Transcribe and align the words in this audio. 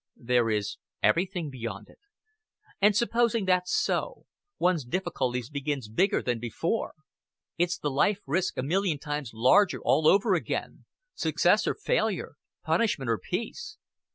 "There 0.17 0.49
is 0.49 0.77
everything 1.03 1.51
beyond 1.51 1.87
it." 1.87 1.99
"And 2.81 2.95
supposing 2.97 3.45
that's 3.45 3.71
so, 3.71 4.25
one's 4.57 4.83
difficulty 4.83 5.43
begins 5.53 5.87
bigger 5.89 6.23
than 6.23 6.39
before. 6.39 6.95
It's 7.59 7.77
the 7.77 7.91
life 7.91 8.21
risk 8.25 8.57
a 8.57 8.63
million 8.63 8.97
times 8.97 9.29
larger 9.31 9.79
all 9.79 10.07
over 10.07 10.33
again 10.33 10.85
success 11.13 11.67
or 11.67 11.75
failure, 11.75 12.33
punishment 12.63 13.11
or 13.11 13.19
peace." 13.19 13.77